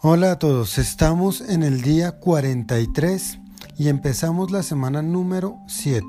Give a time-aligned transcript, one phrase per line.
[0.00, 3.40] Hola a todos, estamos en el día 43
[3.76, 6.04] y empezamos la semana número 7,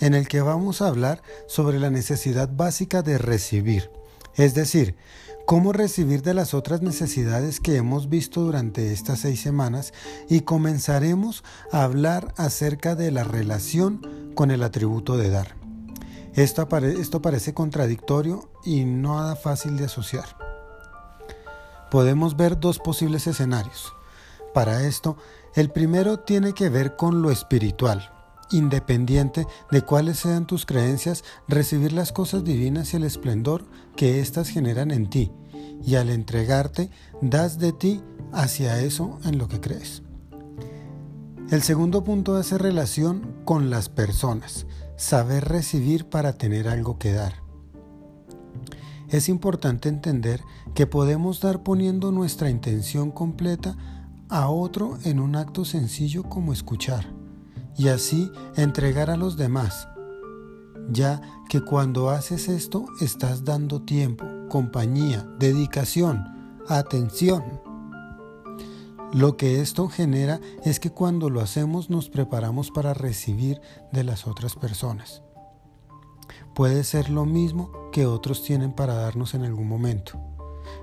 [0.00, 3.92] en el que vamos a hablar sobre la necesidad básica de recibir,
[4.34, 4.96] es decir,
[5.46, 9.92] cómo recibir de las otras necesidades que hemos visto durante estas seis semanas
[10.28, 15.54] y comenzaremos a hablar acerca de la relación con el atributo de dar.
[16.34, 20.48] Esto, esto parece contradictorio y nada fácil de asociar
[21.90, 23.92] podemos ver dos posibles escenarios.
[24.54, 25.16] Para esto,
[25.54, 28.10] el primero tiene que ver con lo espiritual.
[28.50, 33.64] Independiente de cuáles sean tus creencias, recibir las cosas divinas y el esplendor
[33.94, 35.30] que éstas generan en ti,
[35.84, 38.02] y al entregarte, das de ti
[38.32, 40.02] hacia eso en lo que crees.
[41.50, 44.66] El segundo punto hace relación con las personas,
[44.96, 47.47] saber recibir para tener algo que dar
[49.08, 50.42] es importante entender
[50.74, 53.76] que podemos dar poniendo nuestra intención completa
[54.28, 57.12] a otro en un acto sencillo como escuchar
[57.76, 59.88] y así entregar a los demás,
[60.90, 67.42] ya que cuando haces esto estás dando tiempo, compañía, dedicación, atención.
[69.14, 74.26] Lo que esto genera es que cuando lo hacemos nos preparamos para recibir de las
[74.26, 75.22] otras personas
[76.58, 80.18] puede ser lo mismo que otros tienen para darnos en algún momento.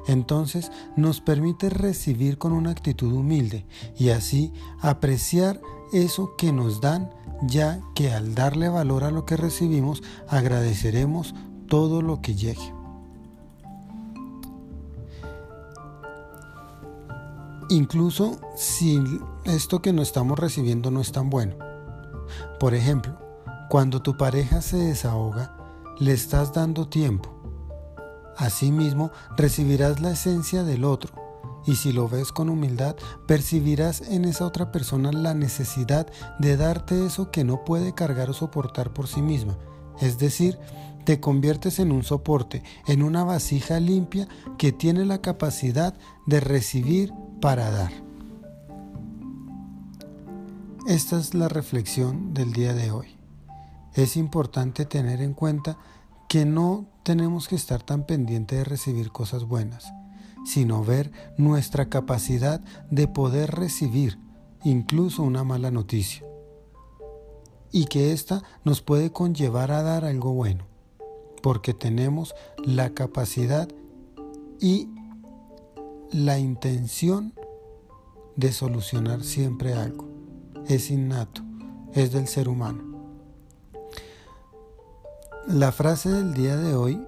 [0.08, 3.66] Entonces nos permite recibir con una actitud humilde
[3.97, 5.62] y así apreciar
[5.94, 7.12] eso que nos dan,
[7.47, 11.34] ya que al darle valor a lo que recibimos agradeceremos
[11.67, 12.73] todo lo que llegue.
[17.69, 19.03] Incluso si
[19.45, 21.56] esto que no estamos recibiendo no es tan bueno.
[22.59, 23.17] Por ejemplo,
[23.69, 25.64] cuando tu pareja se desahoga,
[25.99, 27.31] le estás dando tiempo.
[28.38, 31.13] Asimismo, recibirás la esencia del otro,
[31.65, 32.95] y si lo ves con humildad,
[33.27, 36.07] percibirás en esa otra persona la necesidad
[36.39, 39.57] de darte eso que no puede cargar o soportar por sí misma.
[40.00, 40.59] Es decir,
[41.05, 45.95] te conviertes en un soporte, en una vasija limpia que tiene la capacidad
[46.25, 47.91] de recibir para dar.
[50.88, 53.15] Esta es la reflexión del día de hoy
[53.95, 55.78] es importante tener en cuenta
[56.28, 59.94] que no tenemos que estar tan pendientes de recibir cosas buenas,
[60.45, 62.61] sino ver nuestra capacidad
[62.91, 64.19] de poder recibir
[64.63, 66.25] incluso una mala noticia
[67.72, 70.66] y que ésta nos puede conllevar a dar algo bueno,
[71.41, 73.67] porque tenemos la capacidad
[74.59, 74.89] y
[76.11, 77.34] la intención
[78.35, 80.07] de solucionar siempre algo.
[80.67, 81.41] Es innato,
[81.94, 82.94] es del ser humano.
[85.47, 87.06] La frase del día de hoy,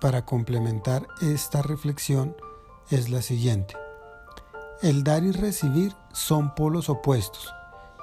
[0.00, 2.36] para complementar esta reflexión,
[2.90, 3.74] es la siguiente.
[4.82, 7.52] El dar y recibir son polos opuestos,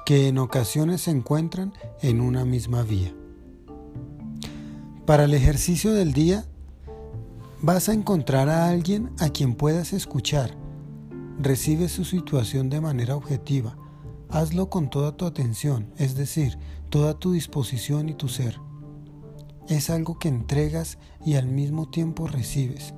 [0.06, 1.72] que en ocasiones se encuentran
[2.02, 3.16] en una misma vía.
[5.06, 6.44] Para el ejercicio del día,
[7.62, 10.58] vas a encontrar a alguien a quien puedas escuchar.
[11.40, 13.78] Recibe su situación de manera objetiva.
[14.28, 16.58] Hazlo con toda tu atención, es decir,
[16.90, 18.67] toda tu disposición y tu ser
[19.70, 22.94] es algo que entregas y al mismo tiempo recibes,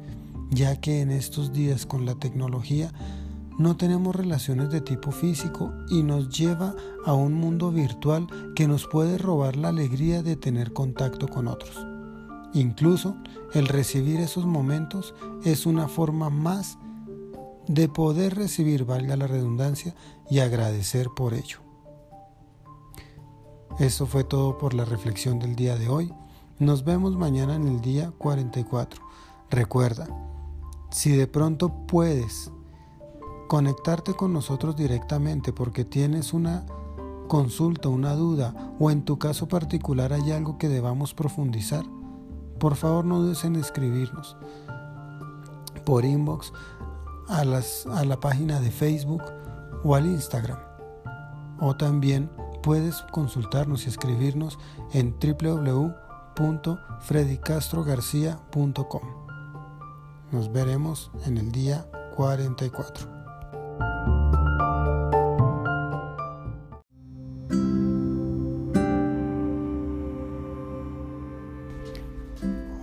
[0.51, 2.91] ya que en estos días con la tecnología
[3.57, 6.75] no tenemos relaciones de tipo físico y nos lleva
[7.05, 11.85] a un mundo virtual que nos puede robar la alegría de tener contacto con otros.
[12.53, 13.17] Incluso
[13.53, 15.13] el recibir esos momentos
[15.43, 16.77] es una forma más
[17.67, 19.93] de poder recibir, valga la redundancia,
[20.29, 21.59] y agradecer por ello.
[23.79, 26.11] Eso fue todo por la reflexión del día de hoy.
[26.59, 29.01] Nos vemos mañana en el día 44.
[29.49, 30.07] Recuerda,
[30.91, 32.51] si de pronto puedes
[33.47, 36.65] conectarte con nosotros directamente porque tienes una
[37.29, 41.85] consulta, una duda o en tu caso particular hay algo que debamos profundizar,
[42.59, 44.35] por favor no dudes en escribirnos
[45.85, 46.51] por inbox
[47.29, 49.23] a, a la página de Facebook
[49.85, 50.59] o al Instagram.
[51.61, 52.29] O también
[52.61, 54.59] puedes consultarnos y escribirnos
[54.91, 59.01] en www www.fredicastrogarcia.com.
[60.31, 63.19] Nos veremos en el día 44.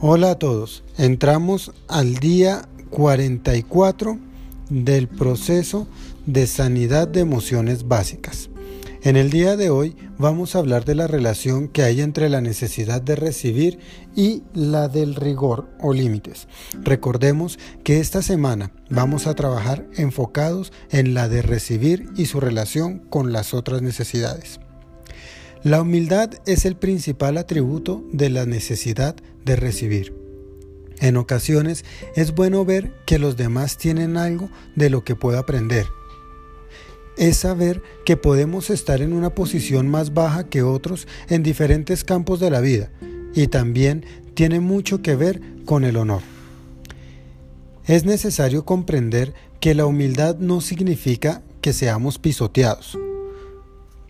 [0.09, 4.19] Hola a todos, entramos al día 44
[4.69, 5.87] del proceso
[6.27, 8.51] de sanidad de emociones básicas.
[9.07, 12.41] En el día de hoy vamos a hablar de la relación que hay entre la
[12.41, 13.79] necesidad de recibir
[14.17, 16.49] y la del rigor o límites.
[16.83, 22.99] Recordemos que esta semana vamos a trabajar enfocados en la de recibir y su relación
[22.99, 24.59] con las otras necesidades.
[25.63, 29.15] La humildad es el principal atributo de la necesidad
[29.45, 30.17] de recibir.
[30.99, 31.85] En ocasiones
[32.17, 35.87] es bueno ver que los demás tienen algo de lo que puedo aprender
[37.17, 42.41] es saber que podemos estar en una posición más baja que otros en diferentes campos
[42.41, 42.91] de la vida
[43.35, 44.05] y también
[44.35, 46.23] tiene mucho que ver con el honor.
[47.87, 52.99] Es necesario comprender que la humildad no significa que seamos pisoteados.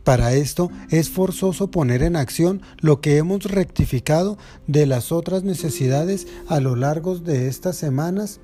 [0.02, 6.28] Para esto es forzoso poner en acción lo que hemos rectificado de las otras necesidades
[6.46, 8.40] a lo largo de estas semanas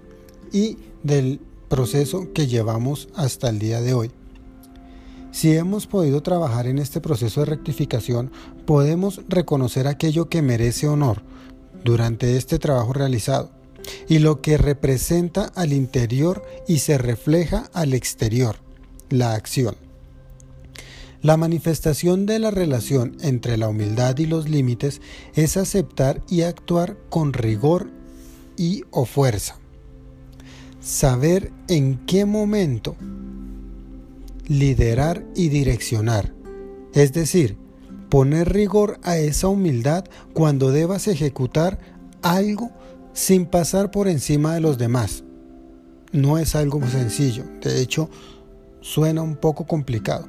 [0.53, 4.11] y del proceso que llevamos hasta el día de hoy.
[5.32, 8.31] Si hemos podido trabajar en este proceso de rectificación,
[8.67, 11.23] podemos reconocer aquello que merece honor
[11.84, 13.50] durante este trabajo realizado
[14.08, 18.56] y lo que representa al interior y se refleja al exterior,
[19.08, 19.75] la acción.
[21.23, 25.00] La manifestación de la relación entre la humildad y los límites
[25.35, 27.88] es aceptar y actuar con rigor
[28.58, 29.56] y o fuerza.
[30.81, 32.96] Saber en qué momento
[34.52, 36.34] liderar y direccionar,
[36.93, 37.56] es decir,
[38.10, 40.04] poner rigor a esa humildad
[40.34, 41.78] cuando debas ejecutar
[42.20, 42.70] algo
[43.14, 45.25] sin pasar por encima de los demás.
[46.12, 48.10] No es algo sencillo, de hecho
[48.81, 50.28] suena un poco complicado.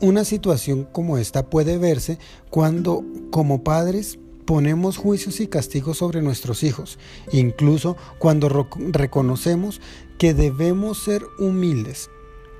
[0.00, 2.18] Una situación como esta puede verse
[2.50, 4.18] cuando como padres
[4.48, 6.98] ponemos juicios y castigos sobre nuestros hijos,
[7.32, 9.82] incluso cuando reconocemos
[10.16, 12.08] que debemos ser humildes,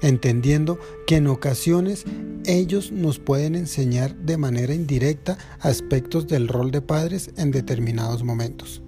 [0.03, 2.05] entendiendo que en ocasiones
[2.45, 8.83] ellos nos pueden enseñar de manera indirecta aspectos del rol de padres en determinados momentos.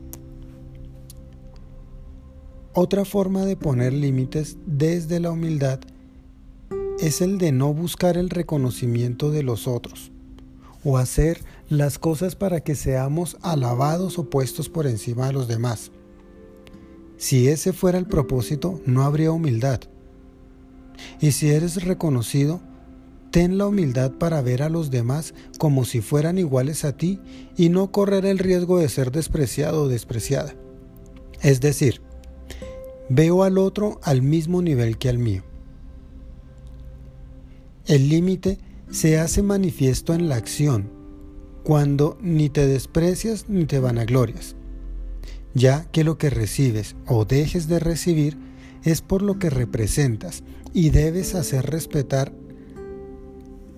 [2.74, 5.80] Otra forma de poner límites desde la humildad
[6.98, 10.12] es el de no buscar el reconocimiento de los otros
[10.84, 15.92] o hacer las cosas para que seamos alabados o puestos por encima de los demás.
[17.16, 19.80] Si ese fuera el propósito, no habría humildad.
[21.20, 22.60] Y si eres reconocido,
[23.30, 27.20] ten la humildad para ver a los demás como si fueran iguales a ti
[27.56, 30.54] y no correr el riesgo de ser despreciado o despreciada.
[31.40, 32.02] Es decir,
[33.08, 35.44] veo al otro al mismo nivel que al mío.
[37.86, 38.58] El límite
[38.90, 40.99] se hace manifiesto en la acción,
[41.62, 44.56] cuando ni te desprecias ni te vanaglorias
[45.54, 48.38] ya que lo que recibes o dejes de recibir
[48.84, 50.42] es por lo que representas
[50.72, 52.32] y debes hacer respetar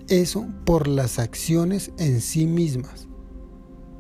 [0.09, 3.09] eso por las acciones en sí mismas,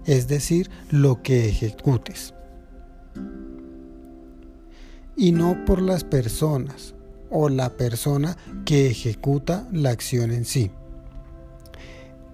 [0.04, 2.34] es decir, lo que ejecutes,
[5.16, 6.94] y no por las personas
[7.30, 8.36] o la persona
[8.66, 10.70] que ejecuta la acción en sí.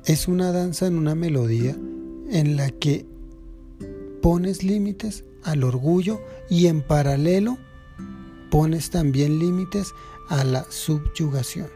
[0.04, 1.76] Es una danza en una melodía
[2.30, 3.06] en la que
[4.22, 7.58] pones límites al orgullo y en paralelo
[8.50, 9.92] pones también límites
[10.28, 11.68] a la subyugación.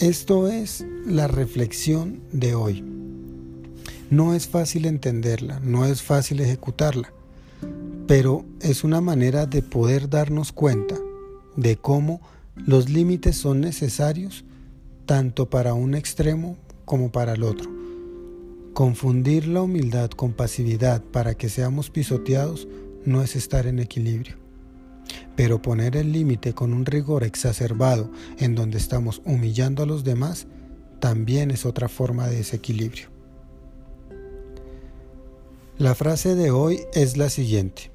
[0.00, 2.84] Esto es la reflexión de hoy.
[4.10, 7.12] No es fácil entenderla, no es fácil ejecutarla,
[8.06, 10.96] pero es una manera de poder darnos cuenta
[11.56, 12.20] de cómo
[12.66, 14.44] los límites son necesarios
[15.06, 17.70] tanto para un extremo como para el otro.
[18.74, 22.68] Confundir la humildad con pasividad para que seamos pisoteados
[23.04, 24.36] no es estar en equilibrio.
[25.34, 30.46] Pero poner el límite con un rigor exacerbado en donde estamos humillando a los demás
[31.00, 33.08] también es otra forma de desequilibrio.
[35.78, 37.92] La frase de hoy es la siguiente.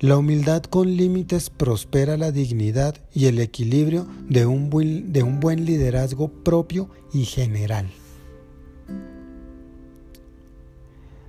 [0.00, 5.40] La humildad con límites prospera la dignidad y el equilibrio de un buen, de un
[5.40, 7.90] buen liderazgo propio y general.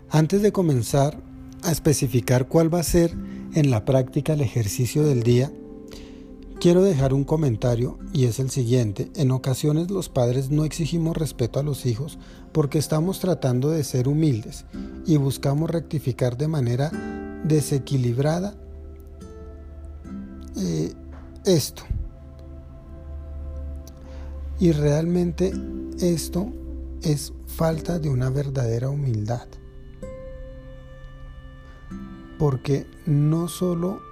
[0.10, 1.18] Antes de comenzar
[1.64, 3.14] a especificar cuál va a ser
[3.54, 5.50] en la práctica el ejercicio del día,
[6.60, 9.12] quiero dejar un comentario y es el siguiente.
[9.16, 12.18] En ocasiones los padres no exigimos respeto a los hijos
[12.52, 14.66] porque estamos tratando de ser humildes
[15.06, 16.92] y buscamos rectificar de manera
[17.44, 18.56] desequilibrada
[20.58, 20.94] eh,
[21.46, 21.84] esto.
[24.60, 25.54] Y realmente
[26.00, 26.52] esto
[27.04, 29.48] es falta de una verdadera humildad
[32.38, 34.07] porque no solo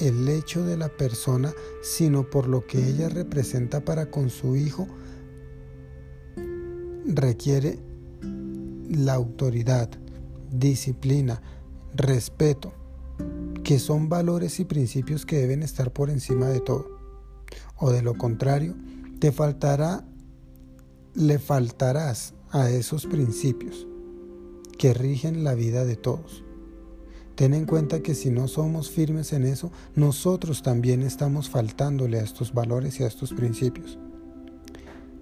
[0.00, 4.86] el hecho de la persona, sino por lo que ella representa para con su hijo,
[7.06, 7.78] requiere
[8.88, 9.90] la autoridad,
[10.50, 11.42] disciplina,
[11.94, 12.72] respeto,
[13.64, 16.86] que son valores y principios que deben estar por encima de todo.
[17.76, 18.74] O de lo contrario,
[19.18, 20.04] te faltará,
[21.14, 23.86] le faltarás a esos principios
[24.78, 26.44] que rigen la vida de todos.
[27.34, 32.22] Ten en cuenta que si no somos firmes en eso, nosotros también estamos faltándole a
[32.22, 33.98] estos valores y a estos principios.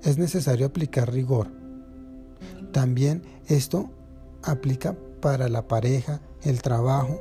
[0.03, 1.49] Es necesario aplicar rigor.
[2.73, 3.91] También esto
[4.43, 7.21] aplica para la pareja, el trabajo,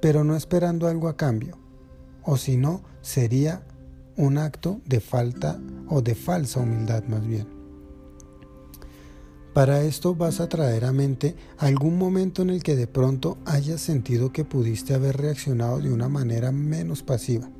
[0.00, 1.58] pero no esperando algo a cambio,
[2.22, 3.62] o si no, sería
[4.16, 5.58] un acto de falta
[5.88, 7.59] o de falsa humildad más bien.
[9.52, 13.80] Para esto vas a traer a mente algún momento en el que de pronto hayas
[13.80, 17.50] sentido que pudiste haber reaccionado de una manera menos pasiva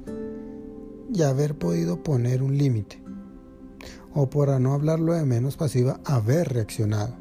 [1.13, 3.03] y haber podido poner un límite.
[4.15, 7.17] O por no hablarlo de menos pasiva, haber reaccionado.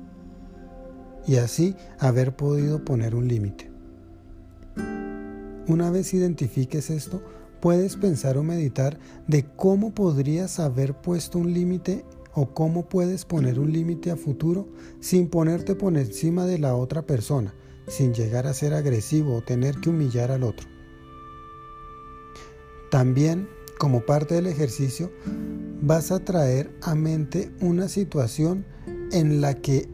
[1.26, 3.72] Y así haber podido poner un límite.
[5.68, 7.24] Una vez identifiques esto,
[7.60, 12.06] puedes pensar o meditar de cómo podrías haber puesto un límite
[12.40, 14.70] o cómo puedes poner un límite a futuro
[15.02, 17.54] sin ponerte por encima de la otra persona,
[17.86, 20.66] sin llegar a ser agresivo o tener que humillar al otro.
[22.90, 25.12] También, como parte del ejercicio,
[25.82, 28.66] vas a traer a mente una situación
[29.12, 29.90] en la que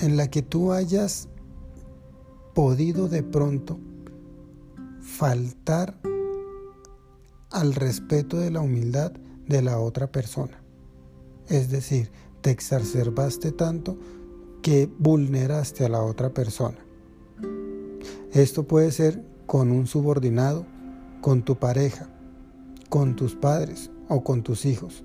[0.00, 1.28] en la que tú hayas
[2.52, 3.78] podido de pronto
[5.00, 5.98] faltar
[7.50, 9.12] al respeto de la humildad
[9.48, 10.62] de la otra persona.
[11.48, 12.10] Es decir,
[12.40, 13.98] te exacerbaste tanto
[14.62, 16.78] que vulneraste a la otra persona.
[18.32, 20.66] Esto puede ser con un subordinado,
[21.20, 22.08] con tu pareja,
[22.88, 25.04] con tus padres o con tus hijos.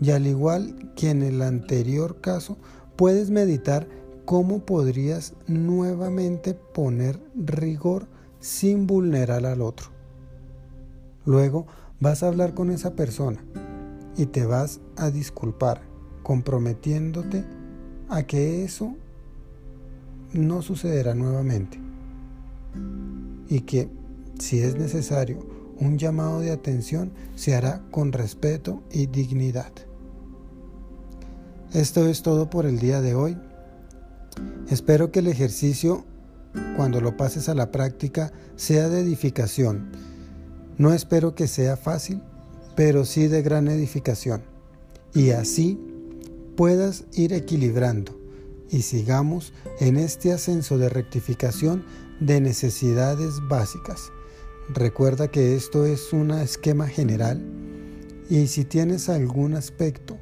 [0.00, 2.58] Y al igual que en el anterior caso,
[2.96, 3.88] puedes meditar
[4.24, 8.08] ¿cómo podrías nuevamente poner rigor
[8.40, 9.93] sin vulnerar al otro?
[11.24, 11.66] Luego
[12.00, 13.44] vas a hablar con esa persona
[14.16, 15.82] y te vas a disculpar,
[16.22, 17.44] comprometiéndote
[18.08, 18.94] a que eso
[20.32, 21.78] no sucederá nuevamente
[23.48, 23.88] y que
[24.38, 25.38] si es necesario
[25.78, 29.72] un llamado de atención se hará con respeto y dignidad.
[31.72, 33.36] Esto es todo por el día de hoy.
[34.68, 36.04] Espero que el ejercicio,
[36.76, 39.90] cuando lo pases a la práctica, sea de edificación.
[40.76, 42.20] No espero que sea fácil,
[42.74, 44.42] pero sí de gran edificación.
[45.14, 45.78] Y así
[46.56, 48.18] puedas ir equilibrando
[48.70, 51.84] y sigamos en este ascenso de rectificación
[52.18, 54.10] de necesidades básicas.
[54.68, 57.40] Recuerda que esto es un esquema general
[58.28, 60.18] y si tienes algún aspecto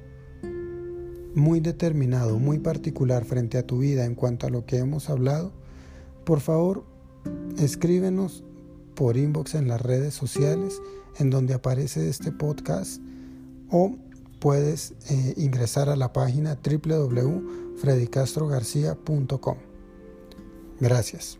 [1.34, 5.52] muy determinado, muy particular frente a tu vida en cuanto a lo que hemos hablado,
[6.24, 6.84] por favor
[7.58, 8.44] escríbenos
[8.94, 10.82] por inbox en las redes sociales
[11.18, 13.00] en donde aparece este podcast
[13.70, 13.96] o
[14.38, 19.56] puedes eh, ingresar a la página www.fredicastrogarcia.com.
[20.80, 21.38] Gracias.